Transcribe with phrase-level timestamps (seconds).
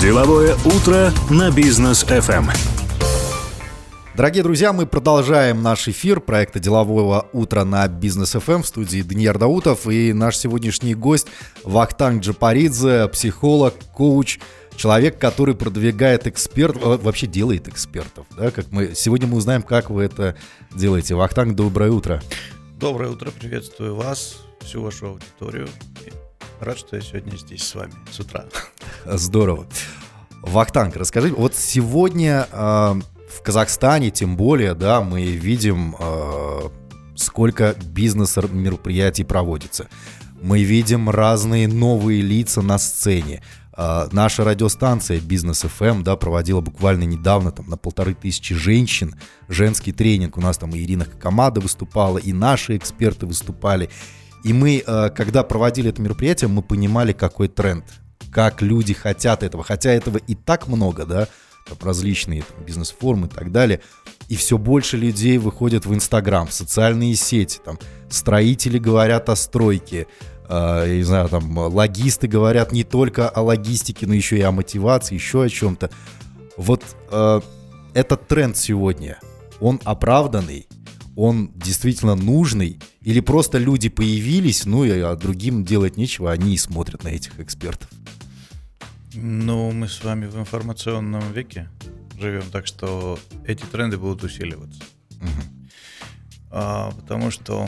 [0.00, 2.50] Деловое утро на бизнес FM.
[4.14, 9.38] Дорогие друзья, мы продолжаем наш эфир проекта «Делового утра» на Бизнес ФМ в студии Даниил
[9.38, 11.28] Даутов и наш сегодняшний гость
[11.64, 14.38] Вахтанг Джапаридзе, психолог, коуч,
[14.76, 18.26] человек, который продвигает эксперт, вообще делает экспертов.
[18.36, 20.36] Да, как мы, сегодня мы узнаем, как вы это
[20.74, 21.14] делаете.
[21.14, 22.22] Вахтанг, доброе утро.
[22.78, 25.68] Доброе утро, приветствую вас, всю вашу аудиторию.
[26.60, 28.46] Рад, что я сегодня здесь с вами с утра.
[29.04, 29.66] Здорово.
[30.42, 36.60] Вахтанг, расскажи, вот сегодня э, в Казахстане, тем более, да, мы видим, э,
[37.14, 39.88] сколько бизнес-мероприятий проводится.
[40.40, 43.42] Мы видим разные новые лица на сцене.
[43.76, 49.14] Э, наша радиостанция Бизнес FM, да, проводила буквально недавно там на полторы тысячи женщин
[49.48, 50.38] женский тренинг.
[50.38, 53.90] У нас там и Ирина Камада выступала, и наши эксперты выступали.
[54.46, 57.84] И мы, э, когда проводили это мероприятие, мы понимали, какой тренд,
[58.30, 59.64] как люди хотят этого.
[59.64, 61.26] Хотя этого и так много, да,
[61.66, 63.80] там различные там, бизнес-формы и так далее.
[64.28, 67.58] И все больше людей выходят в Инстаграм, в социальные сети.
[67.64, 70.06] Там строители говорят о стройке,
[70.48, 75.16] э, не знаю, там логисты говорят не только о логистике, но еще и о мотивации,
[75.16, 75.90] еще о чем-то.
[76.56, 77.40] Вот э,
[77.94, 79.18] этот тренд сегодня,
[79.58, 80.68] он оправданный,
[81.16, 86.58] он действительно нужный, или просто люди появились, ну и а другим делать нечего, они и
[86.58, 87.90] смотрят на этих экспертов.
[89.14, 91.70] Ну, мы с вами в информационном веке
[92.20, 94.82] живем, так что эти тренды будут усиливаться.
[95.22, 95.68] Угу.
[96.50, 97.66] А, потому что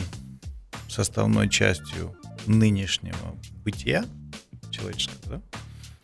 [0.89, 2.15] составной частью
[2.47, 4.05] нынешнего бытия
[4.71, 5.43] человеческого да,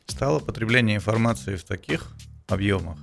[0.07, 2.15] стало потребление информации в таких
[2.49, 2.99] объемах,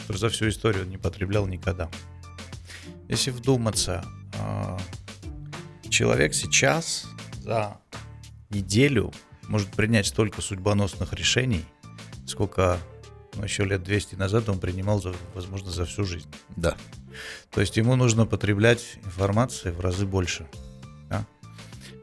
[0.00, 1.88] которые за всю историю не потреблял никогда.
[3.08, 4.04] Если вдуматься,
[4.38, 4.78] а,
[5.88, 7.06] человек сейчас
[7.40, 7.78] за
[8.50, 9.12] неделю
[9.48, 11.64] может принять столько судьбоносных решений,
[12.26, 12.78] сколько
[13.34, 15.02] ну, еще лет 200 назад он принимал,
[15.34, 16.28] возможно, за всю жизнь.
[16.56, 16.76] Да.
[17.50, 20.46] То есть ему нужно потреблять информации в разы больше.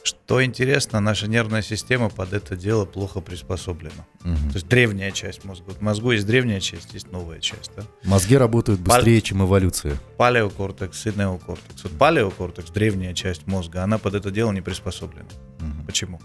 [0.06, 4.06] Что интересно, наша нервная система под это дело плохо приспособлена.
[4.24, 4.50] Угу.
[4.50, 5.72] То есть древняя часть мозга.
[5.72, 7.72] В мозгу есть древняя часть, есть новая часть.
[7.76, 7.86] Да?
[8.04, 9.26] Мозги работают быстрее, Пал...
[9.26, 9.98] чем эволюция.
[10.18, 11.84] Палеокортекс и неокортекс.
[11.86, 15.26] Вот палеокортекс, древняя часть мозга, она под это дело не приспособлена.
[15.60, 15.86] Угу.
[15.88, 16.22] Почему?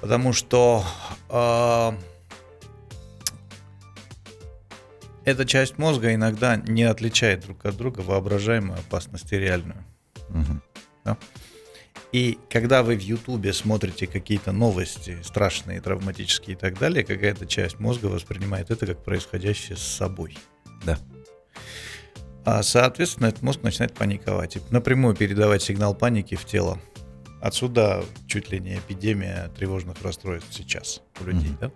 [0.00, 0.84] Потому что
[1.28, 1.92] э,
[5.24, 9.84] эта часть мозга иногда не отличает друг от друга воображаемую опасность и реальную.
[10.28, 10.60] Угу.
[11.04, 11.16] Да?
[12.16, 17.78] И когда вы в Ютубе смотрите какие-то новости страшные, травматические и так далее, какая-то часть
[17.78, 20.38] мозга воспринимает это как происходящее с собой.
[20.86, 20.98] Да.
[22.46, 26.80] А, соответственно, этот мозг начинает паниковать и напрямую передавать сигнал паники в тело.
[27.42, 31.50] Отсюда чуть ли не эпидемия тревожных расстройств сейчас у людей.
[31.50, 31.60] Mm-hmm.
[31.60, 31.70] Да?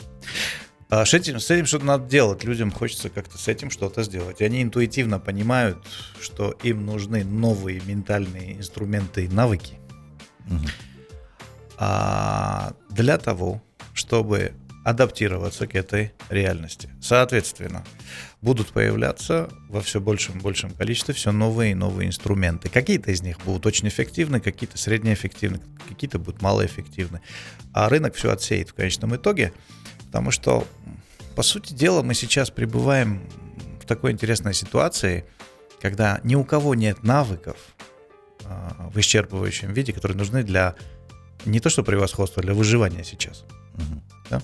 [0.89, 2.45] А с этим, с этим что-то надо делать.
[2.45, 4.41] Людям хочется как-то с этим что-то сделать.
[4.41, 5.87] И они интуитивно понимают,
[6.19, 9.77] что им нужны новые ментальные инструменты и навыки,
[11.79, 13.63] а, для того,
[13.95, 16.91] чтобы адаптироваться к этой реальности.
[17.01, 17.85] Соответственно,
[18.41, 22.71] будут появляться во все большем и большем количестве все новые и новые инструменты.
[22.71, 27.21] Какие-то из них будут очень эффективны, какие-то среднеэффективны, какие-то будут малоэффективны.
[27.75, 29.53] А рынок все отсеет в конечном итоге,
[30.07, 30.67] потому что,
[31.37, 33.23] по сути дела, мы сейчас пребываем
[33.83, 35.27] в такой интересной ситуации,
[35.81, 37.57] когда ни у кого нет навыков,
[38.45, 40.75] в исчерпывающем виде, которые нужны для
[41.45, 43.45] не то что превосходства, для выживания сейчас.
[43.75, 44.03] Угу.
[44.31, 44.43] Да?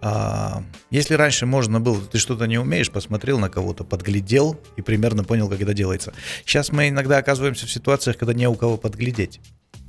[0.00, 5.24] А, если раньше можно было, ты что-то не умеешь, посмотрел на кого-то, подглядел и примерно
[5.24, 6.12] понял, как это делается.
[6.44, 9.40] Сейчас мы иногда оказываемся в ситуациях, когда не у кого подглядеть.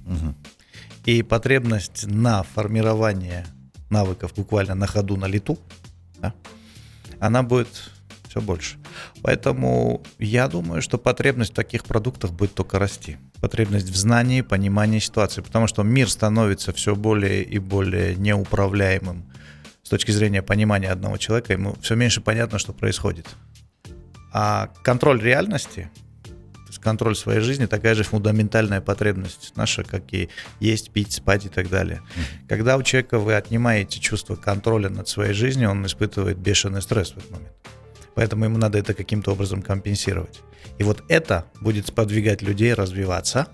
[0.06, 0.36] Угу.
[1.06, 3.46] И потребность на формирование
[3.90, 5.60] навыков буквально на ходу, на лету,
[6.20, 6.34] да,
[7.20, 7.92] она будет
[8.30, 8.78] все больше.
[9.22, 13.18] Поэтому я думаю, что потребность в таких продуктах будет только расти.
[13.42, 15.42] Потребность в знании, понимании ситуации.
[15.42, 19.26] Потому что мир становится все более и более неуправляемым
[19.84, 21.54] с точки зрения понимания одного человека.
[21.54, 23.28] Ему все меньше понятно, что происходит.
[24.34, 25.90] А контроль реальности,
[26.24, 30.30] то есть контроль своей жизни, такая же фундаментальная потребность наша, как и
[30.60, 32.02] есть, пить, спать и так далее.
[32.50, 37.18] Когда у человека вы отнимаете чувство контроля над своей жизнью, он испытывает бешеный стресс в
[37.18, 37.54] этот момент.
[38.16, 40.42] Поэтому ему надо это каким-то образом компенсировать.
[40.78, 43.48] И вот это будет сподвигать людей развиваться.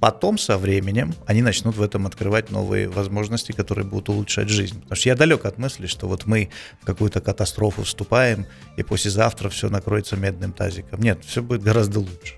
[0.00, 4.80] Потом со временем они начнут в этом открывать новые возможности, которые будут улучшать жизнь.
[4.80, 6.50] Потому что я далек от мысли, что вот мы
[6.80, 8.46] в какую-то катастрофу вступаем,
[8.76, 11.00] и послезавтра все накроется медным тазиком.
[11.00, 12.34] Нет, все будет гораздо лучше.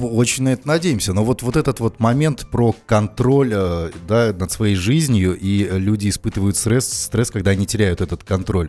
[0.00, 1.12] Очень на это надеемся.
[1.12, 6.08] Но вот, вот этот вот момент про контроль э, да, над своей жизнью, и люди
[6.10, 8.68] испытывают стресс, стресс, когда они теряют этот контроль.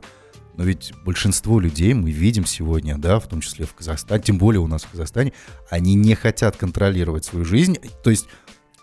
[0.55, 4.61] Но ведь большинство людей мы видим сегодня, да, в том числе в Казахстане, тем более
[4.61, 5.33] у нас в Казахстане,
[5.69, 7.77] они не хотят контролировать свою жизнь.
[8.03, 8.27] То есть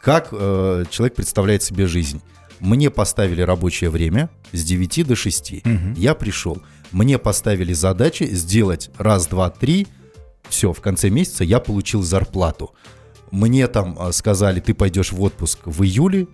[0.00, 2.22] как э, человек представляет себе жизнь?
[2.58, 5.52] Мне поставили рабочее время с 9 до 6.
[5.52, 5.62] Угу.
[5.96, 6.62] Я пришел.
[6.92, 9.86] Мне поставили задачи сделать раз, два, три–
[10.50, 12.74] все, в конце месяца я получил зарплату.
[13.30, 16.26] Мне там а, сказали, ты пойдешь в отпуск в июле,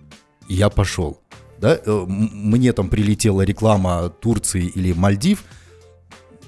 [0.49, 1.21] и я пошел.
[1.59, 1.79] Да?
[1.83, 5.43] Э, мне там прилетела реклама Турции или Мальдив,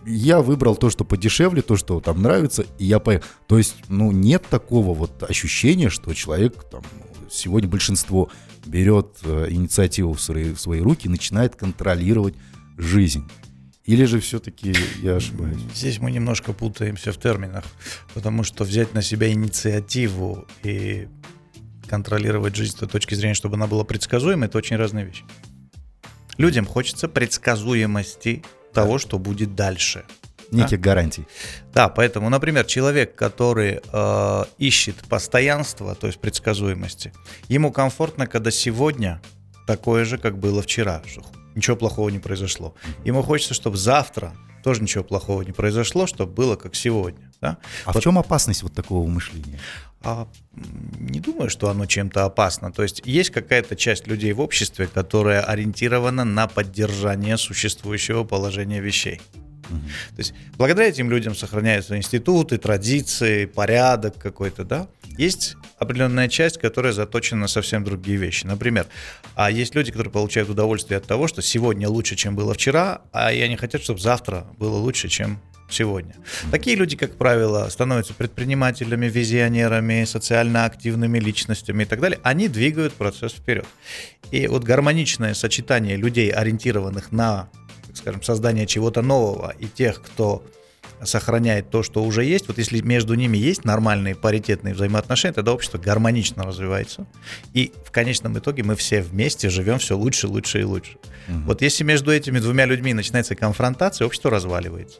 [0.05, 3.27] я выбрал то, что подешевле, то, что там нравится, и я поехал.
[3.47, 6.83] То есть, ну, нет такого вот ощущения, что человек там
[7.29, 8.29] сегодня большинство
[8.65, 12.35] берет э, инициативу в свои, в свои руки и начинает контролировать
[12.77, 13.29] жизнь.
[13.85, 15.59] Или же все-таки я ошибаюсь?
[15.73, 17.63] Здесь мы немножко путаемся в терминах,
[18.13, 21.07] потому что взять на себя инициативу и
[21.89, 25.23] контролировать жизнь с той точки зрения, чтобы она была предсказуемой, это очень разные вещи.
[26.37, 28.43] Людям хочется предсказуемости
[28.73, 30.05] того, что будет дальше.
[30.51, 30.83] Неких да?
[30.83, 31.27] гарантий.
[31.73, 37.13] Да, поэтому, например, человек, который э, ищет постоянства, то есть предсказуемости,
[37.49, 39.21] ему комфортно, когда сегодня
[39.67, 41.03] такое же, как было вчера
[41.55, 42.73] ничего плохого не произошло.
[43.03, 44.33] Ему хочется, чтобы завтра
[44.63, 47.28] тоже ничего плохого не произошло, чтобы было как сегодня.
[47.41, 47.57] Да?
[47.85, 48.01] А вот.
[48.01, 49.59] в чем опасность вот такого мышления?
[50.01, 50.27] А,
[50.99, 52.71] не думаю, что оно чем-то опасно.
[52.71, 59.21] То есть есть какая-то часть людей в обществе, которая ориентирована на поддержание существующего положения вещей.
[59.69, 59.79] Угу.
[60.15, 64.87] То есть благодаря этим людям сохраняются институты, традиции, порядок какой-то, да.
[65.17, 68.45] Есть определенная часть, которая заточена на совсем другие вещи.
[68.45, 68.87] Например,
[69.35, 73.31] а есть люди, которые получают удовольствие от того, что сегодня лучше, чем было вчера, а
[73.31, 76.15] я не хотят, чтобы завтра было лучше, чем сегодня.
[76.51, 82.19] Такие люди, как правило, становятся предпринимателями, визионерами, социально активными личностями и так далее.
[82.23, 83.65] Они двигают процесс вперед.
[84.31, 87.49] И вот гармоничное сочетание людей, ориентированных на
[87.93, 90.43] скажем, создание чего-то нового и тех, кто
[91.03, 95.77] сохраняет то, что уже есть, вот если между ними есть нормальные паритетные взаимоотношения, тогда общество
[95.77, 97.07] гармонично развивается.
[97.53, 100.97] И в конечном итоге мы все вместе живем все лучше, лучше и лучше.
[101.27, 101.39] Угу.
[101.45, 104.99] Вот если между этими двумя людьми начинается конфронтация, общество разваливается.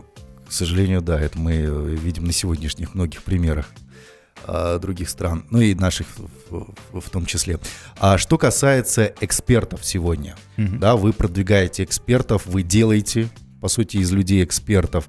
[0.00, 3.70] К сожалению, да, это мы э, видим на сегодняшних многих примерах
[4.44, 6.06] а, других стран, ну и наших
[6.50, 7.58] в, в, том числе.
[7.98, 13.28] А что касается экспертов сегодня, mm да, вы продвигаете экспертов, вы делаете,
[13.60, 15.08] по сути, из людей экспертов.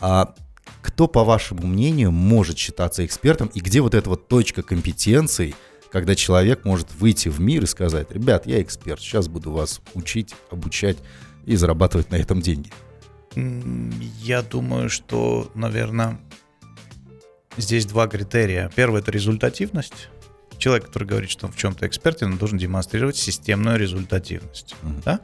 [0.00, 0.34] А
[0.80, 5.54] кто, по вашему мнению, может считаться экспертом и где вот эта вот точка компетенций,
[5.90, 10.34] когда человек может выйти в мир и сказать, ребят, я эксперт, сейчас буду вас учить,
[10.50, 10.96] обучать
[11.44, 12.70] и зарабатывать на этом деньги?
[13.34, 16.18] Я думаю, что, наверное,
[17.56, 18.70] Здесь два критерия.
[18.74, 20.08] Первый это результативность.
[20.56, 24.74] Человек, который говорит, что он в чем-то экспертен, он должен демонстрировать системную результативность.
[24.82, 25.02] Mm-hmm.
[25.04, 25.20] Да?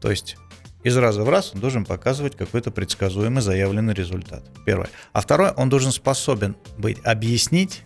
[0.00, 0.36] То есть
[0.84, 4.44] из раза в раз он должен показывать какой-то предсказуемый заявленный результат.
[4.64, 4.88] Первое.
[5.12, 7.82] А второе, он должен способен быть объяснить,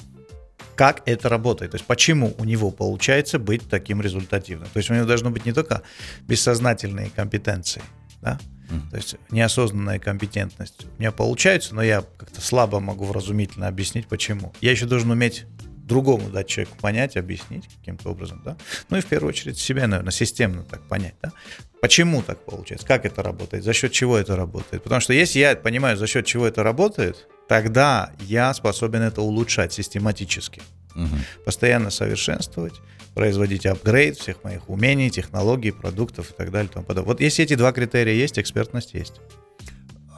[0.77, 4.69] как это работает, то есть почему у него получается быть таким результативным.
[4.73, 5.83] То есть у него должно быть не только
[6.27, 7.83] бессознательные компетенции,
[8.23, 8.39] да,
[8.91, 10.87] то есть неосознанная компетентность.
[10.97, 14.53] У меня получается, но я как-то слабо могу вразумительно объяснить, почему.
[14.61, 15.47] Я еще должен уметь
[15.91, 18.57] другому дать человеку понять, объяснить каким-то образом, да.
[18.89, 21.33] Ну и в первую очередь себе, наверное, системно так понять, да.
[21.81, 24.83] Почему так получается, как это работает, за счет чего это работает.
[24.83, 29.73] Потому что если я понимаю, за счет чего это работает, тогда я способен это улучшать
[29.73, 30.63] систематически.
[30.95, 31.45] Угу.
[31.45, 32.75] Постоянно совершенствовать,
[33.15, 36.71] производить апгрейд всех моих умений, технологий, продуктов и так далее.
[36.71, 37.13] И тому подобное.
[37.13, 39.21] Вот если эти два критерия есть, экспертность есть.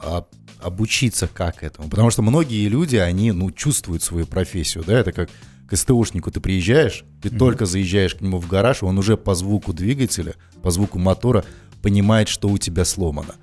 [0.01, 0.25] А
[0.61, 1.89] обучиться как этому?
[1.89, 5.29] Потому что многие люди, они, ну, чувствуют свою профессию, да, это как
[5.67, 7.37] к СТОшнику ты приезжаешь, ты mm-hmm.
[7.37, 11.45] только заезжаешь к нему в гараж, он уже по звуку двигателя, по звуку мотора
[11.81, 13.35] понимает, что у тебя сломано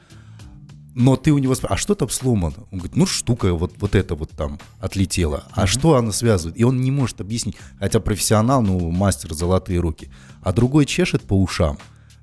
[0.94, 2.56] но ты у него спрашиваешь, а что там сломано?
[2.70, 5.44] Он говорит, ну штука вот, вот это вот там отлетела.
[5.52, 5.66] А mm-hmm.
[5.66, 6.58] что она связывает?
[6.58, 7.56] И он не может объяснить.
[7.78, 10.10] Хотя профессионал, ну, мастер золотые руки.
[10.42, 11.78] А другой чешет по ушам.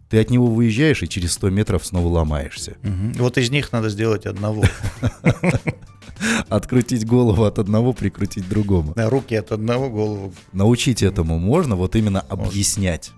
[0.10, 2.78] Ты от него выезжаешь и через 100 метров снова ломаешься.
[2.84, 3.24] Угу.
[3.24, 4.64] Вот из них надо сделать одного.
[6.50, 8.94] Открутить голову от одного, прикрутить другому.
[8.96, 10.34] Да, руки от одного, голову.
[10.54, 13.12] Научить этому можно, вот именно объяснять.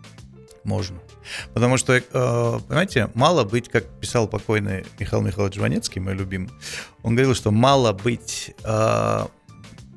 [0.63, 0.98] Можно.
[1.54, 6.50] Потому что, э, понимаете, мало быть, как писал покойный Михаил Михайлович Жванецкий, мой любимый,
[7.04, 9.26] он говорил, что мало быть э,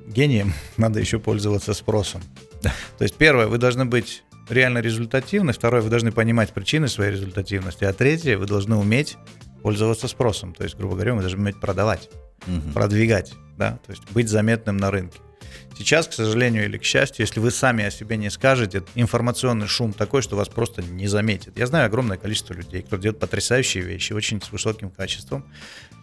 [0.06, 2.22] гением, надо еще пользоваться спросом.
[2.62, 7.84] То есть, первое, вы должны быть реально результативны, второе, вы должны понимать причины своей результативности,
[7.84, 9.16] а третье, вы должны уметь
[9.62, 10.54] пользоваться спросом.
[10.54, 12.10] То есть, грубо говоря, вы должны уметь продавать,
[12.46, 12.72] угу.
[12.72, 15.18] продвигать, да, то есть быть заметным на рынке.
[15.76, 19.92] Сейчас, к сожалению или к счастью, если вы сами о себе не скажете, информационный шум
[19.92, 21.58] такой, что вас просто не заметит.
[21.58, 25.44] Я знаю огромное количество людей, кто делает потрясающие вещи, очень с высоким качеством,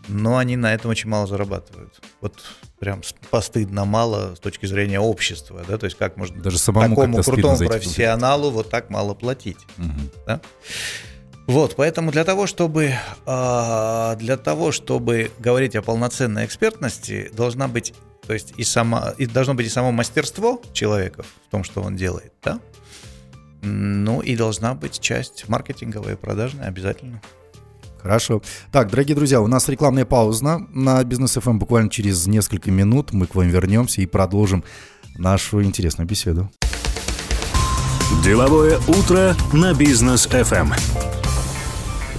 [0.08, 2.01] но они на этом очень мало зарабатывают.
[2.22, 2.44] Вот
[2.79, 7.24] прям постыдно мало с точки зрения общества, да, то есть как можно Даже самому такому
[7.24, 10.10] крутому профессионалу вот так мало платить, угу.
[10.25, 10.41] да?
[11.50, 12.94] Вот, поэтому для того, чтобы
[13.25, 17.96] а, для того, чтобы говорить о полноценной экспертности, должна быть,
[18.29, 21.95] то есть и сама, и должно быть и само мастерство человека в том, что он
[21.95, 22.59] делает, да.
[23.63, 27.24] Ну и должна быть часть маркетинговая и продажная обязательно.
[27.98, 28.43] Хорошо.
[28.71, 31.57] Так, дорогие друзья, у нас рекламная пауза на Бизнес FM.
[31.57, 34.63] Буквально через несколько минут мы к вам вернемся и продолжим
[35.17, 36.51] нашу интересную беседу.
[38.24, 41.19] Деловое утро на Бизнес FM.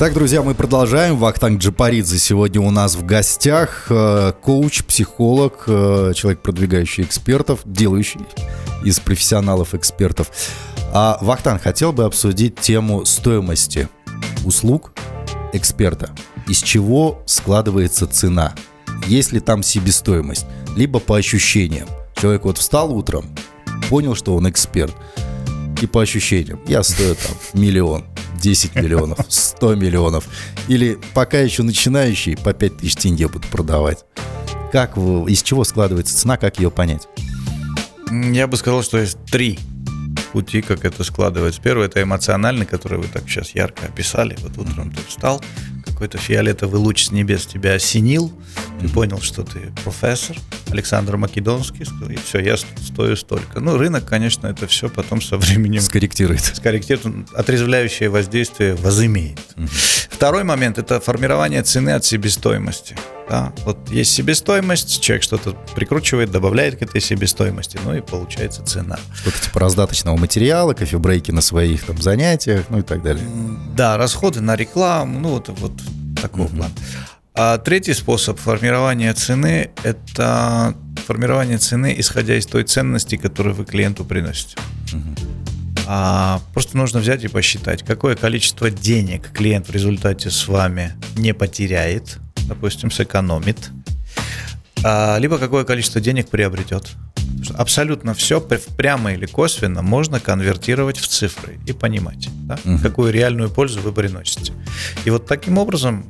[0.01, 1.19] Так, друзья, мы продолжаем.
[1.19, 3.89] Вахтанг Джапаридзе сегодня у нас в гостях.
[3.91, 8.23] Э, коуч, психолог, э, человек, продвигающий экспертов, делающий
[8.83, 10.31] из профессионалов экспертов.
[10.95, 13.91] А Вахтанг хотел бы обсудить тему стоимости
[14.47, 14.95] услуг
[15.53, 16.09] эксперта.
[16.49, 18.55] Из чего складывается цена?
[19.07, 20.47] Есть ли там себестоимость?
[20.77, 21.89] Либо по ощущениям.
[22.17, 23.27] Человек вот встал утром,
[23.91, 24.95] понял, что он эксперт.
[25.83, 28.07] И по ощущениям, я стою там миллион,
[28.41, 30.29] 10 миллионов, 100 миллионов.
[30.69, 34.05] Или пока еще начинающий, по 5 тысяч тенге буду продавать.
[34.73, 37.09] Как, из чего складывается цена, как ее понять?
[38.11, 39.59] Я бы сказал, что есть три
[40.33, 41.61] пути, как это складывается.
[41.61, 44.37] Первый это эмоциональный, который вы так сейчас ярко описали.
[44.41, 45.43] Вот утром ты встал,
[46.01, 48.33] какой-то фиолетовый луч с небес тебя осенил,
[48.81, 50.35] ты понял, что ты профессор,
[50.71, 53.61] Александр Македонский, и все, я стою столько.
[53.61, 55.83] Ну, рынок, конечно, это все потом со временем...
[55.83, 56.41] Скорректирует.
[56.41, 59.41] Скорректирует, отрезвляющее воздействие возымеет.
[59.59, 59.67] Угу.
[60.11, 62.97] Второй момент– это формирование цены от себестоимости.
[63.31, 63.53] Да?
[63.65, 68.99] Вот есть себестоимость, человек что-то прикручивает, добавляет к этой себестоимости, ну и получается цена.
[69.15, 73.25] Что-то типа раздаточного материала, кофебрейки на своих там занятиях, ну и так далее.
[73.77, 75.73] Да, расходы на рекламу, ну вот, вот
[76.21, 76.57] такого mm-hmm.
[76.57, 76.75] плана.
[77.35, 80.75] А третий способ формирования цены– это
[81.07, 84.57] формирование цены, исходя из той ценности, которую вы клиенту приносите.
[84.93, 85.85] Mm-hmm.
[85.87, 91.33] А, просто нужно взять и посчитать, какое количество денег клиент в результате с вами не
[91.33, 92.19] потеряет–
[92.51, 93.71] допустим, сэкономит,
[94.85, 96.91] а, либо какое количество денег приобретет.
[97.55, 102.79] Абсолютно все прямо или косвенно можно конвертировать в цифры и понимать, да, угу.
[102.79, 104.53] какую реальную пользу вы приносите.
[105.05, 106.07] И вот таким образом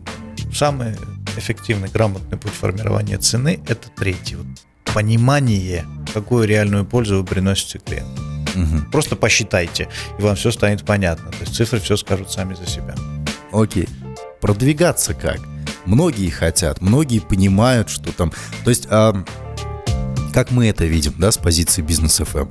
[0.52, 0.96] самый
[1.36, 4.36] эффективный, грамотный путь формирования цены– это третий.
[4.36, 4.46] Вот
[4.94, 8.22] понимание, какую реальную пользу вы приносите клиенту.
[8.54, 8.90] Угу.
[8.90, 11.30] Просто посчитайте, и вам все станет понятно.
[11.30, 12.94] То есть цифры все скажут сами за себя.
[13.52, 13.88] Окей.
[14.40, 15.40] Продвигаться как?
[15.86, 18.32] Многие хотят, многие понимают, что там...
[18.64, 19.24] То есть, а,
[20.32, 22.48] как мы это видим, да, с позиции бизнес FM?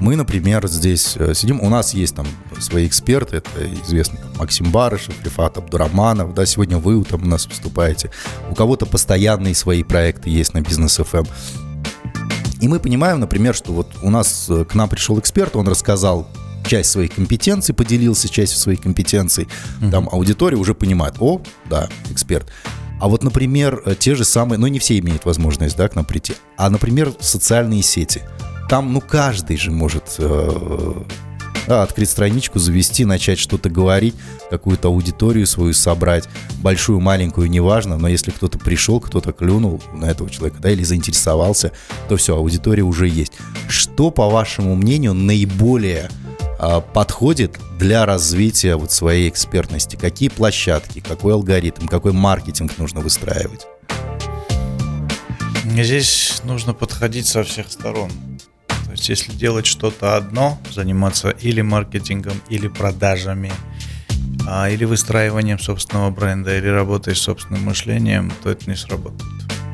[0.00, 2.26] Мы, например, здесь э, сидим, у нас есть там
[2.60, 3.50] свои эксперты, это
[3.84, 8.10] известный там, Максим Барышев, Рифат Абдураманов, да, сегодня вы там у нас выступаете.
[8.50, 11.28] У кого-то постоянные свои проекты есть на бизнес FM.
[12.60, 16.28] И мы понимаем, например, что вот у нас э, к нам пришел эксперт, он рассказал
[16.66, 19.48] часть своих компетенций, поделился частью своих компетенций,
[19.80, 19.90] mm-hmm.
[19.90, 22.50] там аудитория уже понимает, о, да, эксперт.
[23.00, 26.04] А вот, например, э, те же самые, ну не все имеют возможность, да, к нам
[26.04, 28.22] прийти, а, например, социальные сети.
[28.68, 31.02] Там, ну, каждый же может э,
[31.68, 34.14] да, открыть страничку, завести, начать что-то говорить,
[34.50, 36.28] какую-то аудиторию свою собрать,
[36.62, 41.72] большую, маленькую, неважно, но если кто-то пришел, кто-то клюнул на этого человека, да, или заинтересовался,
[42.08, 43.32] то все, аудитория уже есть.
[43.68, 46.10] Что, по вашему мнению, наиболее
[46.92, 49.96] подходит для развития вот своей экспертности?
[49.96, 53.66] Какие площадки, какой алгоритм, какой маркетинг нужно выстраивать?
[55.64, 58.10] Здесь нужно подходить со всех сторон.
[58.66, 63.52] То есть, если делать что-то одно, заниматься или маркетингом, или продажами,
[64.48, 69.22] а, или выстраиванием собственного бренда, или работой с собственным мышлением, то это не сработает.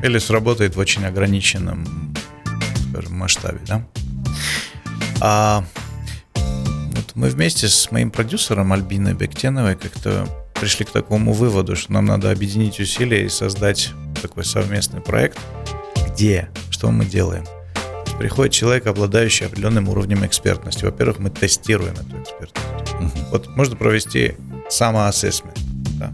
[0.02, 2.14] Или сработает в очень ограниченном,
[2.90, 3.86] скажем, масштабе, да?
[5.20, 5.64] А
[7.14, 10.28] мы вместе с моим продюсером Альбиной Бектеновой как-то
[10.60, 13.90] пришли к такому выводу, что нам надо объединить усилия и создать
[14.20, 15.38] такой совместный проект,
[16.08, 17.44] где, что мы делаем.
[18.18, 20.84] Приходит человек, обладающий определенным уровнем экспертности.
[20.84, 22.94] Во-первых, мы тестируем эту экспертность.
[22.94, 23.30] Uh-huh.
[23.30, 24.34] Вот можно провести
[24.70, 25.58] самоассессмент.
[25.98, 26.12] Да?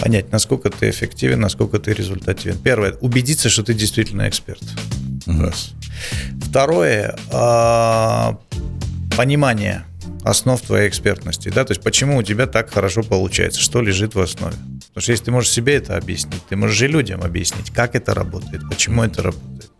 [0.00, 2.58] Понять, насколько ты эффективен, насколько ты результативен.
[2.58, 4.62] Первое, убедиться, что ты действительно эксперт.
[5.26, 5.42] Uh-huh.
[5.42, 5.72] Раз.
[6.40, 9.84] Второе, э, понимание
[10.22, 14.20] основ твоей экспертности, да, то есть почему у тебя так хорошо получается, что лежит в
[14.20, 14.56] основе.
[14.88, 18.14] Потому что если ты можешь себе это объяснить, ты можешь и людям объяснить, как это
[18.14, 19.70] работает, почему это работает.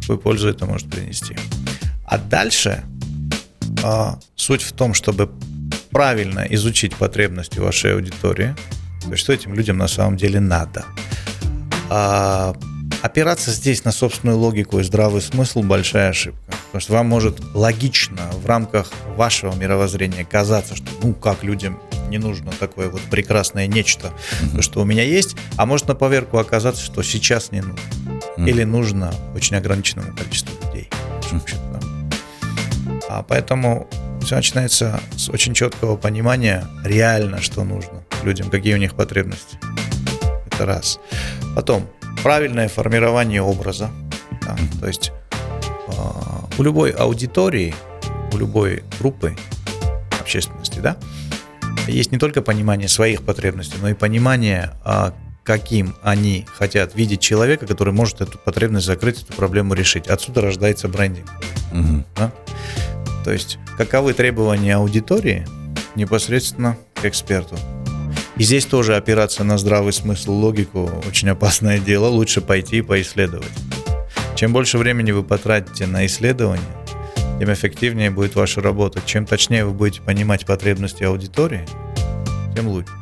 [0.00, 1.36] какую пользу это может принести.
[2.04, 2.82] А дальше
[3.82, 5.30] а, суть в том, чтобы
[5.90, 8.54] правильно изучить потребности вашей аудитории,
[9.02, 10.84] то есть что этим людям на самом деле надо.
[11.88, 12.54] А,
[13.02, 16.49] опираться здесь на собственную логику и здравый смысл– большая ошибка.
[16.70, 22.18] Потому что вам может логично в рамках вашего мировоззрения казаться, что ну как людям не
[22.18, 24.12] нужно такое вот прекрасное нечто,
[24.54, 27.80] то, что у меня есть, а может на поверку оказаться, что сейчас не нужно.
[28.36, 30.88] Или нужно очень ограниченному количеству людей.
[33.08, 33.88] А поэтому
[34.22, 39.58] все начинается с очень четкого понимания реально, что нужно людям, какие у них потребности.
[40.46, 41.00] Это раз.
[41.56, 41.88] Потом,
[42.22, 43.90] правильное формирование образа.
[44.42, 45.12] Да, то есть
[45.88, 45.92] э,
[46.60, 47.74] у любой аудитории,
[48.34, 49.34] у любой группы
[50.20, 50.98] общественности, да,
[51.88, 55.12] есть не только понимание своих потребностей, но и понимание, э,
[55.42, 60.06] каким они хотят видеть человека, который может эту потребность закрыть, эту проблему решить.
[60.06, 61.30] Отсюда рождается брендинг.
[61.72, 62.04] Угу.
[62.16, 62.32] Да?
[63.24, 65.46] То есть, каковы требования аудитории
[65.94, 67.56] непосредственно к эксперту.
[68.36, 72.08] И здесь тоже опираться на здравый смысл, логику очень опасное дело.
[72.08, 73.48] Лучше пойти и поисследовать.
[74.34, 76.64] Чем больше времени вы потратите на исследование,
[77.38, 79.00] тем эффективнее будет ваша работа.
[79.04, 81.66] Чем точнее вы будете понимать потребности аудитории,
[82.54, 82.92] тем лучше.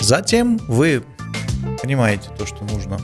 [0.00, 1.02] Затем вы
[1.80, 3.00] понимаете то, что нужно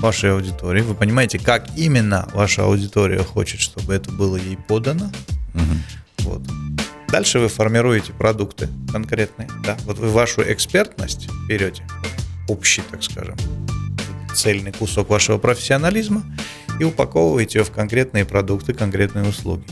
[0.00, 5.10] вашей аудитории, вы понимаете, как именно ваша аудитория хочет, чтобы это было ей подано.
[5.54, 6.28] Угу.
[6.30, 6.42] Вот.
[7.08, 9.48] Дальше вы формируете продукты конкретные.
[9.64, 9.76] Да?
[9.84, 11.86] Вот вы вашу экспертность берете,
[12.48, 13.36] общий, так скажем,
[14.34, 16.22] цельный кусок вашего профессионализма
[16.80, 19.64] и упаковываете ее в конкретные продукты, конкретные услуги.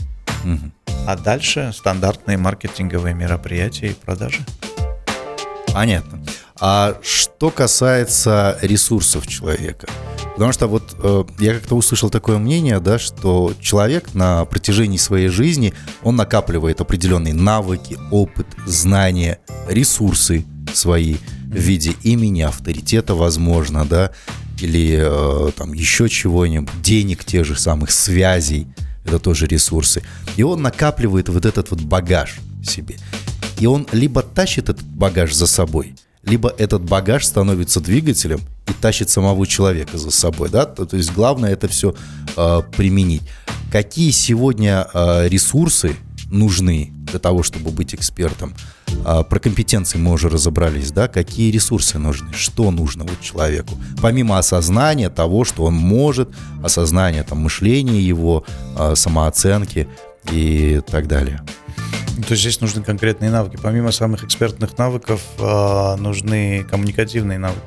[0.43, 0.71] Угу.
[1.07, 4.45] А дальше стандартные маркетинговые мероприятия и продажи.
[5.73, 6.23] Понятно.
[6.59, 9.87] А что касается ресурсов человека,
[10.35, 15.29] потому что вот э, я как-то услышал такое мнение, да, что человек на протяжении своей
[15.29, 21.15] жизни он накапливает определенные навыки, опыт, знания, ресурсы свои
[21.47, 24.11] в виде имени, авторитета, возможно, да,
[24.61, 28.67] или э, там еще чего-нибудь, денег тех же самых связей,
[29.05, 30.03] это тоже ресурсы.
[30.37, 32.97] И он накапливает вот этот вот багаж себе.
[33.59, 39.09] И он либо тащит этот багаж за собой– либо этот багаж становится двигателем и тащит
[39.09, 41.95] самого человека за собой, да, то, то есть главное это все
[42.37, 43.23] э, применить.
[43.71, 45.95] Какие сегодня э, ресурсы
[46.31, 48.53] нужны для того, чтобы быть экспертом?
[49.05, 54.37] Э, про компетенции мы уже разобрались, да, какие ресурсы нужны, что нужно вот человеку, помимо
[54.37, 56.29] осознания того, что он может,
[56.63, 58.45] осознания там мышления его,
[58.77, 59.87] э, самооценки
[60.31, 61.41] и так далее.
[62.17, 63.57] Ну, то есть здесь нужны конкретные навыки.
[63.61, 67.61] Помимо самых экспертных навыков, э, нужны коммуникативные навыки.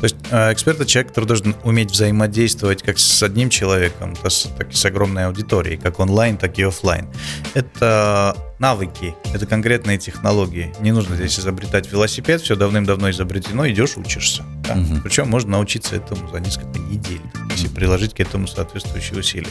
[0.00, 4.14] То есть э, эксперт это человек, который должен уметь взаимодействовать как с одним человеком,
[4.56, 7.08] так и с огромной аудиторией, как онлайн, так и офлайн.
[7.54, 10.72] Это навыки, это конкретные технологии.
[10.80, 14.44] Не нужно здесь изобретать велосипед, все давным-давно изобретено, идешь, учишься.
[14.68, 14.74] Да?
[14.74, 15.00] Угу.
[15.02, 19.50] Причем можно научиться этому за несколько недель, если приложить к этому соответствующие усилия.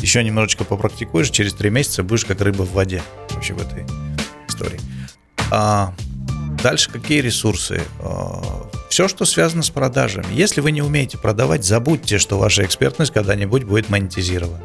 [0.00, 3.84] Еще немножечко попрактикуешь, через три месяца будешь как рыба в воде вообще в этой
[4.48, 4.80] истории.
[5.50, 5.94] А
[6.62, 7.82] дальше какие ресурсы?
[8.00, 10.26] А, все, что связано с продажами.
[10.32, 14.60] Если вы не умеете продавать, забудьте, что ваша экспертность когда-нибудь будет монетизирована.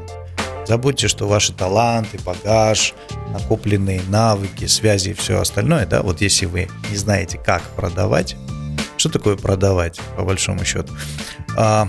[0.67, 2.93] Забудьте, что ваши таланты, багаж,
[3.31, 8.36] накопленные навыки, связи и все остальное, да, вот если вы не знаете, как продавать,
[8.97, 10.93] что такое продавать, по большому счету?
[11.55, 11.88] А,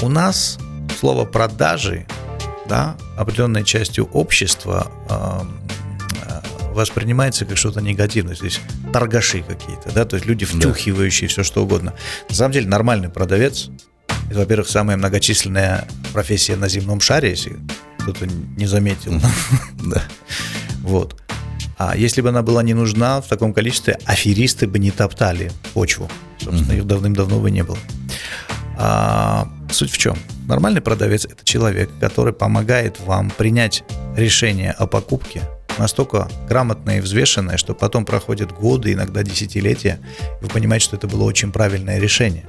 [0.00, 0.58] у нас
[1.00, 2.06] слово продажи,
[2.68, 5.44] да, определенной частью общества а,
[6.72, 8.34] воспринимается как что-то негативное.
[8.34, 8.60] Здесь
[8.92, 11.32] торгаши какие-то, да, то есть люди, втюхивающие да.
[11.32, 11.94] все что угодно.
[12.28, 13.70] На самом деле нормальный продавец,
[14.30, 17.56] это, во-первых, самая многочисленная профессия на земном шаре, если
[17.98, 19.20] кто-то не заметил.
[19.84, 20.02] Да.
[20.82, 21.18] Вот.
[21.78, 26.10] А если бы она была не нужна в таком количестве, аферисты бы не топтали почву.
[26.38, 27.78] Собственно, их давным-давно бы не было.
[28.76, 30.16] А, суть в чем?
[30.46, 33.84] Нормальный продавец– это человек, который помогает вам принять
[34.16, 35.42] решение о покупке
[35.78, 39.98] настолько грамотное и взвешенное, что потом проходят годы, иногда десятилетия,
[40.40, 42.44] и вы понимаете, что это было очень правильное решение.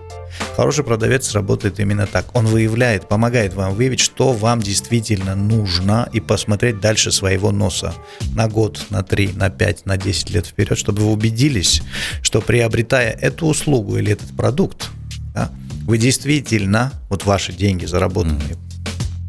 [0.55, 2.35] Хороший продавец работает именно так.
[2.35, 7.93] Он выявляет, помогает вам выявить, что вам действительно нужно, и посмотреть дальше своего носа
[8.33, 11.81] на год, на три, на пять, на десять лет вперед, чтобы вы убедились,
[12.21, 14.89] что приобретая эту услугу или этот продукт,
[15.33, 15.51] да,
[15.85, 18.57] вы действительно, вот ваши деньги, заработанные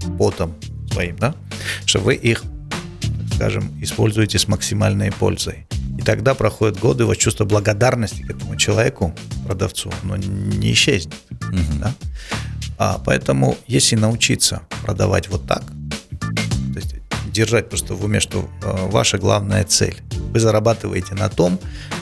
[0.01, 0.17] mm-hmm.
[0.19, 0.55] потом
[0.93, 1.35] своим, да,
[1.87, 2.43] что вы их
[3.41, 5.67] скажем, используете с максимальной пользой.
[5.99, 9.15] И тогда проходят годы, вот чувство благодарности к этому человеку,
[9.47, 11.15] продавцу, но не исчезнет.
[11.31, 11.79] Угу.
[11.81, 11.95] Да?
[12.77, 16.97] А, поэтому, если научиться продавать вот так, то есть
[17.33, 19.97] держать просто в уме, что э, ваша главная цель,
[20.35, 21.59] вы зарабатываете на том,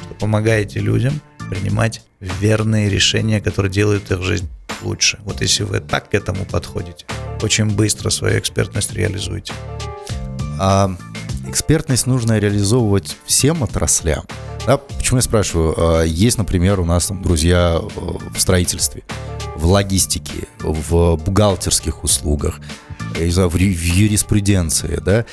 [0.06, 1.20] что помогаете людям
[1.50, 4.48] принимать верные решения, которые делают их жизнь
[4.82, 5.20] лучше.
[5.22, 7.06] Вот если вы так к этому подходите,
[7.42, 9.52] очень быстро свою экспертность реализуете.
[10.58, 10.90] А
[11.48, 14.24] экспертность нужно реализовывать всем отраслям.
[14.66, 15.74] Да, почему я спрашиваю?
[15.76, 17.88] А, есть, например, у нас там друзья э,
[18.34, 19.02] в строительстве,
[19.56, 22.60] в логистике, в бухгалтерских услугах,
[23.14, 25.24] в юриспруденции, да,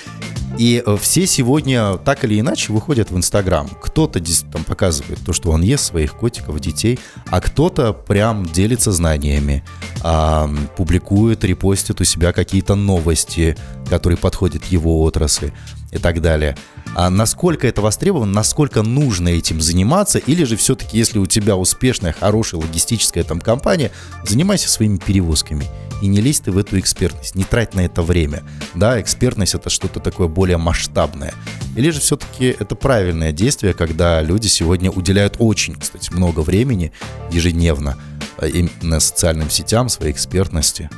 [0.58, 3.68] и э, все сегодня так или иначе выходят в Инстаграм.
[3.82, 7.00] Кто-то там показывает то, что он ест своих котиков, детей,
[7.30, 9.64] а кто-то прям делится знаниями,
[10.02, 13.58] а, публикует, репостит у себя какие-то новости,
[13.90, 15.54] которые подходят его отрасли
[15.96, 16.56] и так далее.
[16.94, 22.14] А насколько это востребовано, насколько нужно этим заниматься, или же все-таки, если у тебя успешная,
[22.14, 23.92] хорошая логистическая там компания,
[24.26, 25.66] занимайся своими перевозками
[26.02, 28.44] и не лезь ты в эту экспертность, не трать на это время.
[28.76, 31.34] Да, экспертность это что-то такое более масштабное.
[31.76, 36.92] Или же все-таки это правильное действие, когда люди сегодня уделяют очень, кстати, много времени
[37.32, 37.98] ежедневно
[38.38, 40.90] а, именно социальным сетям, своей экспертности.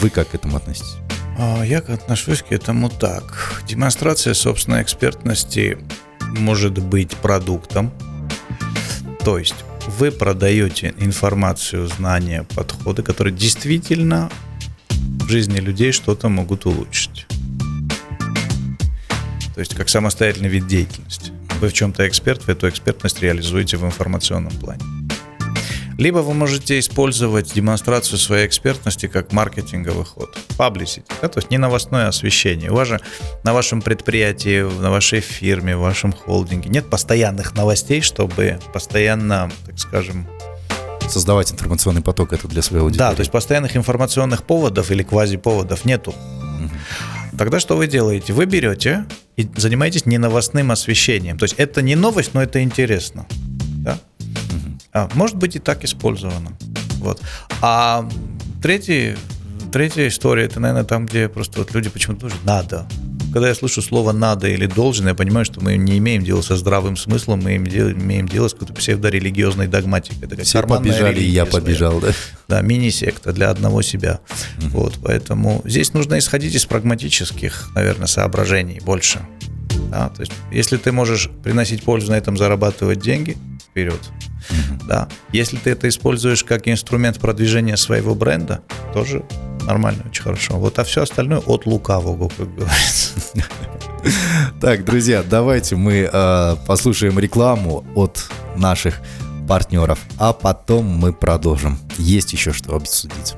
[0.00, 0.96] Вы как к этому относитесь?
[1.38, 3.62] А, я отношусь к этому так.
[3.66, 5.78] Демонстрация собственной экспертности
[6.20, 7.92] может быть продуктом.
[9.24, 9.56] То есть
[9.98, 14.30] вы продаете информацию, знания, подходы, которые действительно
[14.90, 17.26] в жизни людей что-то могут улучшить.
[19.54, 21.32] То есть как самостоятельный вид деятельности.
[21.60, 24.82] Вы в чем-то эксперт, вы эту экспертность реализуете в информационном плане.
[25.98, 30.36] Либо вы можете использовать демонстрацию своей экспертности как маркетинговый ход.
[30.58, 32.70] Publicity, да, то есть не новостное освещение.
[32.70, 33.00] У вас же
[33.44, 39.78] на вашем предприятии, на вашей фирме, в вашем холдинге нет постоянных новостей, чтобы постоянно, так
[39.78, 40.26] скажем,
[41.08, 43.10] создавать информационный поток это для своей аудитории.
[43.10, 46.14] Да, то есть постоянных информационных поводов или квазиповодов нету.
[47.36, 48.32] Тогда что вы делаете?
[48.32, 51.36] Вы берете и занимаетесь не новостным освещением.
[51.36, 53.26] То есть это не новость, но это интересно.
[53.84, 53.98] Да?
[54.94, 56.56] А, может быть и так использовано.
[56.98, 57.20] Вот.
[57.60, 58.08] А
[58.62, 59.16] третий,
[59.72, 62.86] третья история, это, наверное, там, где просто вот люди почему-то тоже надо.
[63.32, 66.54] Когда я слышу слово «надо» или «должен», я понимаю, что мы не имеем дела со
[66.54, 70.28] здравым смыслом, мы имеем дело с какой-то псевдорелигиозной догматикой.
[70.28, 72.12] Это Все побежали, и я побежал, да?
[72.46, 74.20] Да, мини-секта для одного себя.
[74.58, 74.68] Угу.
[74.68, 79.26] Вот, поэтому здесь нужно исходить из прагматических, наверное, соображений больше.
[79.90, 83.36] Да, то есть, если ты можешь приносить пользу на этом, зарабатывать деньги,
[83.68, 84.00] вперед.
[84.86, 85.08] Да.
[85.32, 88.60] Если ты это используешь как инструмент продвижения своего бренда,
[88.92, 89.24] тоже
[89.66, 90.54] нормально, очень хорошо.
[90.54, 93.10] Вот, а все остальное от лукавого, как говорится.
[94.60, 99.00] Так, друзья, давайте мы э, послушаем рекламу от наших
[99.48, 101.78] партнеров, а потом мы продолжим.
[101.96, 103.34] Есть еще что обсудить.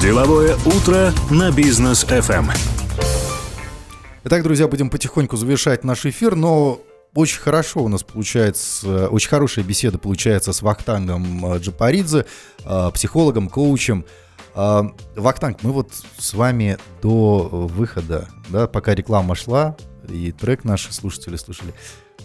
[0.00, 2.50] Деловое утро на бизнес FM.
[4.24, 6.80] Итак, друзья, будем потихоньку завершать наш эфир, но
[7.16, 12.26] очень хорошо у нас получается, очень хорошая беседа получается с Вахтангом э, Джапаридзе,
[12.64, 14.04] э, психологом, коучем.
[14.54, 14.82] Э,
[15.16, 19.76] Вахтанг, мы вот с вами до выхода, да, пока реклама шла,
[20.08, 21.74] и трек наши слушатели слушали,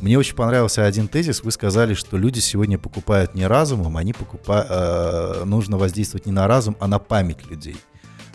[0.01, 1.43] мне очень понравился один тезис.
[1.43, 6.47] Вы сказали, что люди сегодня покупают не разумом, они покупают, э, нужно воздействовать не на
[6.47, 7.77] разум, а на память людей.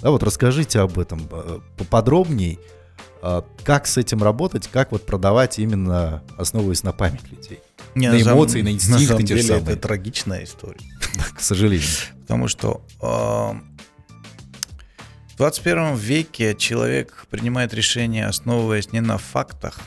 [0.00, 1.28] Да, вот расскажите об этом
[1.76, 2.58] поподробнее.
[3.28, 7.58] А, как с этим работать, как вот продавать именно основываясь на память людей?
[7.96, 9.02] Не, на эмоции, на инстинкты.
[9.02, 9.62] На самом деле самые.
[9.64, 10.78] это трагичная история.
[11.36, 11.88] К сожалению.
[12.20, 13.06] Потому что э,
[15.32, 19.80] в 21 веке человек принимает решения, основываясь не на фактах,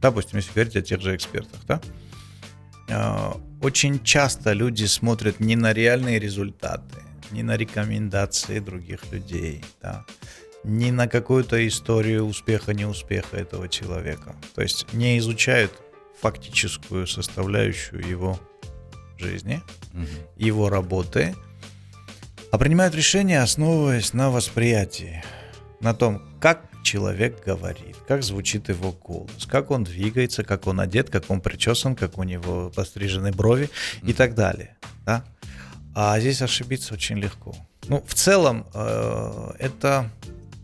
[0.00, 1.80] допустим, если говорить о тех же экспертах, да,
[2.90, 10.06] э, очень часто люди смотрят не на реальные результаты, не на рекомендации других людей, да,
[10.64, 14.36] ни на какую-то историю успеха, неуспеха этого человека.
[14.54, 15.72] То есть не изучают
[16.20, 18.38] фактическую составляющую его
[19.18, 19.62] жизни,
[19.94, 20.06] угу.
[20.36, 21.34] его работы,
[22.50, 25.22] а принимают решения, основываясь на восприятии,
[25.80, 31.10] на том, как человек говорит, как звучит его голос, как он двигается, как он одет,
[31.10, 33.70] как он причесан, как у него пострижены брови
[34.02, 34.76] и так далее.
[35.04, 35.24] Да?
[35.94, 37.54] А здесь ошибиться очень легко.
[37.88, 40.10] Ну, в целом, э, это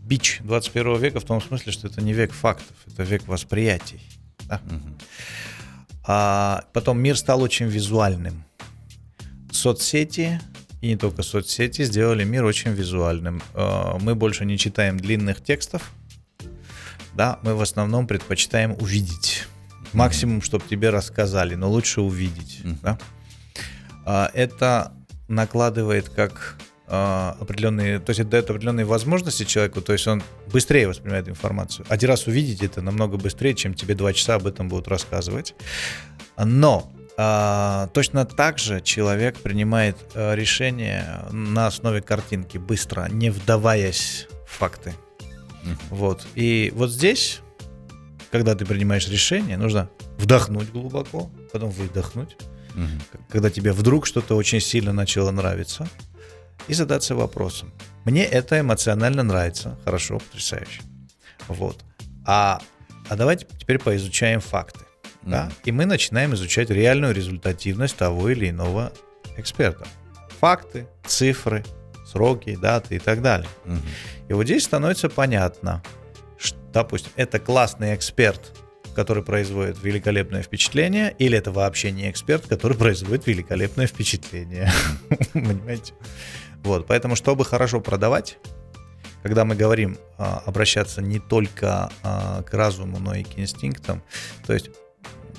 [0.07, 4.01] бич 21 века в том смысле, что это не век фактов, это век восприятий.
[4.45, 4.61] Да?
[4.65, 4.97] Угу.
[6.07, 8.45] А потом мир стал очень визуальным.
[9.51, 10.39] Соцсети
[10.81, 13.41] и не только соцсети сделали мир очень визуальным.
[13.53, 15.91] А, мы больше не читаем длинных текстов,
[17.15, 19.47] да, мы в основном предпочитаем увидеть.
[19.91, 22.61] Максимум, чтобы тебе рассказали, но лучше увидеть.
[22.83, 22.99] Да?
[24.05, 24.93] А, это
[25.27, 31.27] накладывает как определенные, то есть это дает определенные возможности человеку, то есть он быстрее воспринимает
[31.27, 31.85] информацию.
[31.89, 35.53] Один раз увидеть это намного быстрее, чем тебе два часа об этом будут рассказывать.
[36.37, 44.27] Но а, точно так же человек принимает а, решение на основе картинки быстро, не вдаваясь
[44.47, 44.93] в факты.
[45.63, 45.75] Mm-hmm.
[45.89, 46.27] Вот.
[46.35, 47.39] И вот здесь,
[48.31, 52.37] когда ты принимаешь решение, нужно вдохнуть глубоко, потом выдохнуть.
[52.75, 53.19] Mm-hmm.
[53.29, 55.89] Когда тебе вдруг что-то очень сильно начало нравиться,
[56.67, 57.71] и задаться вопросом.
[58.05, 59.77] Мне это эмоционально нравится.
[59.83, 60.81] Хорошо, потрясающе.
[61.47, 61.83] Вот.
[62.25, 62.61] А,
[63.09, 64.79] а давайте теперь поизучаем факты.
[64.79, 65.29] Mm-hmm.
[65.29, 65.51] Да?
[65.65, 68.91] И мы начинаем изучать реальную результативность того или иного
[69.35, 69.85] эксперта.
[70.39, 71.63] Факты, цифры,
[72.05, 73.49] сроки, даты и так далее.
[73.65, 74.29] Mm-hmm.
[74.29, 75.83] И вот здесь становится понятно,
[76.37, 78.53] что, допустим, это классный эксперт,
[78.95, 84.71] который производит великолепное впечатление, или это вообще не эксперт, который производит великолепное впечатление.
[85.33, 85.93] Понимаете?
[86.63, 88.37] Вот, поэтому, чтобы хорошо продавать,
[89.23, 94.03] когда мы говорим а, обращаться не только а, к разуму, но и к инстинктам,
[94.45, 94.69] то есть,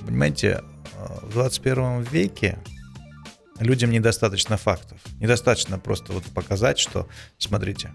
[0.07, 0.63] понимаете,
[0.97, 2.59] а, в 21 веке
[3.61, 4.99] людям недостаточно фактов.
[5.21, 7.93] Недостаточно просто вот показать, что, смотрите,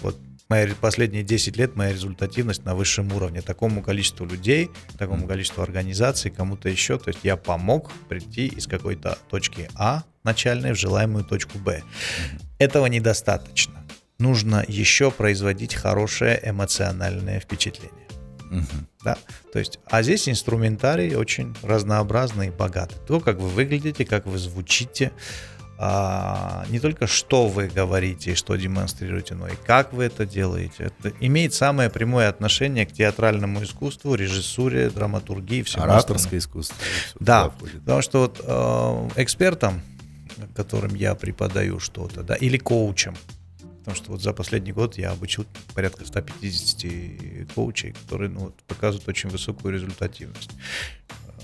[0.00, 0.18] вот
[0.52, 6.30] мои последние 10 лет моя результативность на высшем уровне такому количеству людей, такому количеству организаций,
[6.30, 6.98] кому-то еще.
[6.98, 11.82] То есть я помог прийти из какой-то точки А начальной в желаемую точку Б.
[12.58, 13.82] Этого недостаточно.
[14.18, 18.06] Нужно еще производить хорошее эмоциональное впечатление.
[18.50, 18.86] Угу.
[19.04, 19.16] Да?
[19.54, 22.98] То есть, а здесь инструментарий очень разнообразный и богатый.
[23.08, 25.12] То, как вы выглядите, как вы звучите,
[25.78, 30.92] а, не только что вы говорите и что демонстрируете, но и как вы это делаете.
[31.02, 36.76] Это имеет самое прямое отношение к театральному искусству, режиссуре, драматургии, всему Ораторское искусство.
[37.18, 37.80] Да, входит.
[37.80, 39.82] потому что вот э, экспертам,
[40.54, 43.16] которым я преподаю что-то, да, или коучам,
[43.82, 49.08] Потому что вот за последний год я обучил порядка 150 коучей, которые ну, вот, показывают
[49.08, 50.52] очень высокую результативность.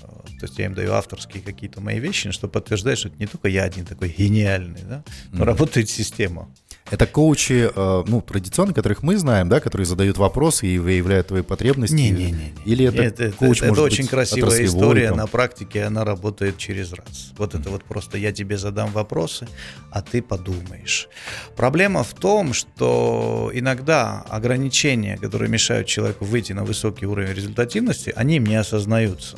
[0.01, 3.47] То есть я им даю авторские какие-то мои вещи, что подтверждает, что это не только
[3.49, 5.45] я один такой гениальный, да, но mm-hmm.
[5.45, 6.49] работает система.
[6.91, 11.43] Это коучи, э, ну, традиционные, которых мы знаем, да, которые задают вопросы и выявляют твои
[11.43, 11.93] потребности?
[11.93, 12.53] Не-не-не.
[12.65, 15.17] Или это, это коуч, Это, это очень красивая история, там?
[15.17, 17.33] на практике она работает через раз.
[17.37, 17.61] Вот mm-hmm.
[17.61, 19.47] это вот просто я тебе задам вопросы,
[19.91, 21.09] а ты подумаешь.
[21.55, 28.37] Проблема в том, что иногда ограничения, которые мешают человеку выйти на высокий уровень результативности, они
[28.37, 29.37] им не осознаются.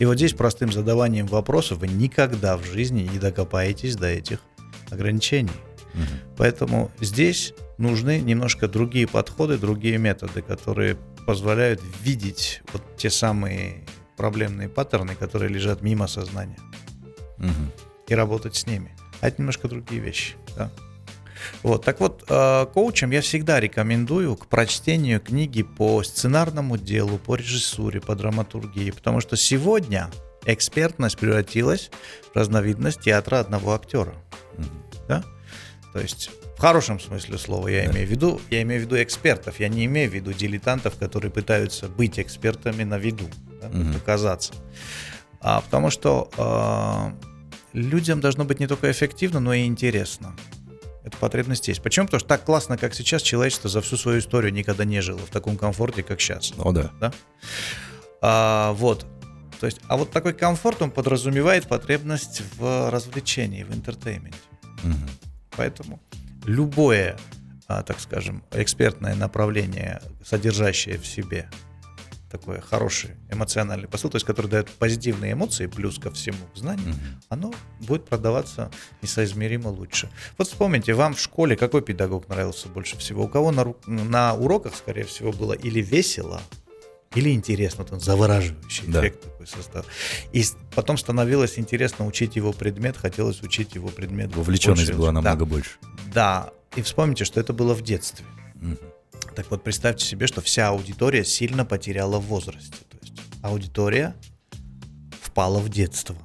[0.00, 4.40] И вот здесь простым задаванием вопросов вы никогда в жизни не докопаетесь до этих
[4.90, 5.50] ограничений.
[5.92, 6.34] Угу.
[6.38, 13.84] Поэтому здесь нужны немножко другие подходы, другие методы, которые позволяют видеть вот те самые
[14.16, 16.58] проблемные паттерны, которые лежат мимо сознания.
[17.36, 18.08] Угу.
[18.08, 18.96] И работать с ними.
[19.20, 20.34] А это немножко другие вещи.
[20.56, 20.70] Да?
[21.62, 27.36] Вот, так вот, э, коучам я всегда рекомендую к прочтению книги по сценарному делу, по
[27.36, 30.10] режиссуре, по драматургии, потому что сегодня
[30.46, 31.90] экспертность превратилась
[32.32, 34.14] в разновидность театра одного актера.
[34.56, 35.06] Mm-hmm.
[35.08, 35.24] Да?
[35.92, 39.60] То есть в хорошем смысле слова я имею в виду, я имею в виду экспертов,
[39.60, 43.24] я не имею в виду дилетантов, которые пытаются быть экспертами на виду,
[43.60, 43.94] да, mm-hmm.
[43.94, 44.52] показаться.
[45.40, 47.28] А, потому что э,
[47.72, 50.36] людям должно быть не только эффективно, но и интересно.
[51.04, 51.82] Эта потребность есть.
[51.82, 52.06] Почему?
[52.06, 55.30] Потому что так классно, как сейчас, человечество за всю свою историю никогда не жило в
[55.30, 56.52] таком комфорте, как сейчас.
[56.58, 56.90] О, да.
[57.00, 57.12] да?
[58.20, 59.06] А, вот.
[59.60, 64.38] То есть, а вот такой комфорт, он подразумевает потребность в развлечении, в entertainment е.
[64.84, 64.94] Угу.
[65.56, 66.00] Поэтому
[66.44, 67.18] любое,
[67.66, 71.48] а, так скажем, экспертное направление, содержащее в себе
[72.30, 76.88] такой хороший эмоциональный посыл, то есть который дает позитивные эмоции, плюс ко всему к знанию,
[76.88, 77.24] mm-hmm.
[77.28, 78.70] оно будет продаваться
[79.02, 80.08] несоизмеримо лучше.
[80.38, 83.24] Вот вспомните, вам в школе какой педагог нравился больше всего?
[83.24, 86.40] У кого на, на уроках, скорее всего, было или весело,
[87.14, 89.00] или интересно, он завораживающий да.
[89.00, 89.84] эффект такой состав.
[90.32, 90.44] И
[90.76, 94.34] потом становилось интересно учить его предмет, хотелось учить его предмет.
[94.36, 94.98] Вовлеченность больше.
[94.98, 95.44] была намного да.
[95.44, 95.70] больше.
[96.14, 98.24] Да, и вспомните, что это было в детстве.
[98.62, 98.99] Угу.
[99.34, 102.76] Так вот, представьте себе, что вся аудитория сильно потеряла в возрасте.
[102.88, 104.14] То есть аудитория
[105.22, 106.16] впала в детство.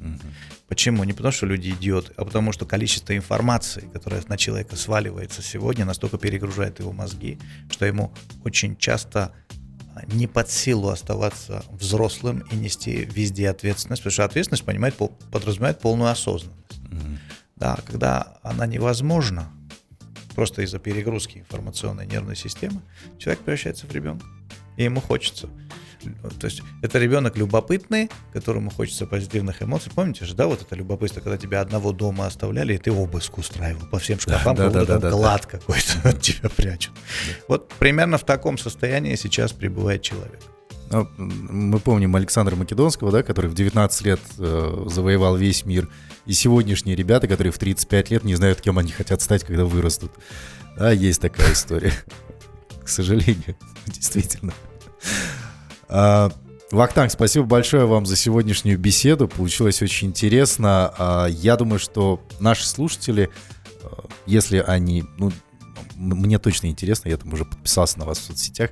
[0.00, 0.28] Угу.
[0.68, 1.04] Почему?
[1.04, 5.84] Не потому, что люди идиоты, а потому, что количество информации, которое на человека сваливается сегодня,
[5.84, 7.38] настолько перегружает его мозги,
[7.70, 8.12] что ему
[8.44, 9.32] очень часто
[10.06, 14.94] не под силу оставаться взрослым и нести везде ответственность, потому что ответственность понимает,
[15.32, 16.78] подразумевает полную осознанность.
[16.90, 17.18] Mm-hmm.
[17.56, 19.50] Да, когда она невозможна,
[20.38, 22.80] просто из-за перегрузки информационной нервной системы,
[23.18, 24.24] человек превращается в ребенка.
[24.76, 25.48] И ему хочется
[26.38, 29.90] То есть это ребенок любопытный, которому хочется позитивных эмоций.
[29.92, 33.88] Помните же, да, вот это любопытство, когда тебя одного дома оставляли, и ты обыск устраивал
[33.88, 36.94] по всем шкафам, Да, как да, будто да, там да, клад какой-то от тебя прячут.
[37.48, 40.40] Вот примерно в таком состоянии сейчас пребывает человек.
[40.90, 45.88] Ну, Мы помним Александра Македонского, да, который в 19 лет э, завоевал весь мир.
[46.26, 50.12] И сегодняшние ребята, которые в 35 лет не знают, кем они хотят стать, когда вырастут.
[50.76, 51.92] Да, есть такая история.
[52.84, 54.54] К сожалению, действительно.
[55.88, 56.30] А,
[56.70, 59.28] Вахтанг, спасибо большое вам за сегодняшнюю беседу.
[59.28, 60.92] Получилось очень интересно.
[60.98, 63.30] А, Я думаю, что наши слушатели,
[63.82, 63.86] э,
[64.26, 65.32] если они, ну,
[65.98, 68.70] мне точно интересно, я там уже подписался на вас в соцсетях.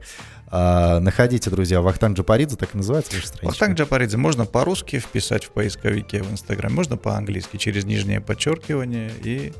[0.49, 3.47] А, Находите, друзья, Вахтанг Джапаридзе, так и называется ваша страничка?
[3.47, 9.11] Вахтанг Джапаридзе можно по-русски вписать в поисковике в Инстаграме, можно по-английски через нижнее подчеркивание.
[9.25, 9.53] И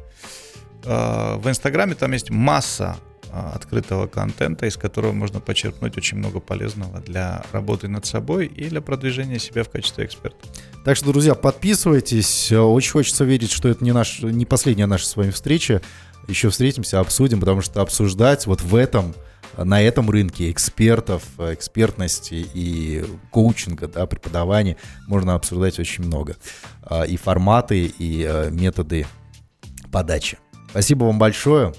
[0.85, 6.39] э, в Инстаграме там есть масса э, открытого контента, из которого можно почерпнуть очень много
[6.39, 10.47] полезного для работы над собой и для продвижения себя в качестве эксперта.
[10.85, 12.53] Так что, друзья, подписывайтесь.
[12.53, 15.83] Очень хочется верить, что это не, наш, не последняя наша с вами встреча.
[16.29, 19.15] Еще встретимся, обсудим, потому что обсуждать вот в этом,
[19.57, 26.37] на этом рынке экспертов, экспертности и коучинга, да, преподавания можно обсуждать очень много.
[26.83, 29.07] А, И форматы, и э, методы
[29.93, 30.39] подачи.
[30.71, 31.75] Спасибо вам большое.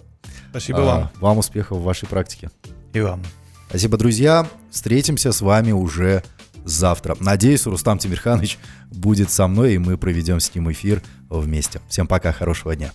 [0.50, 2.50] Спасибо А, вам Вам успехов в вашей практике.
[2.94, 3.22] и вам.
[3.70, 4.48] Спасибо, друзья.
[4.72, 6.24] Встретимся с вами уже
[6.64, 7.18] завтра.
[7.20, 8.58] Надеюсь, Рустам Тимирханович
[8.92, 11.82] будет со мной, и мы проведем с ним эфир вместе.
[11.90, 12.92] Всем пока, хорошего дня.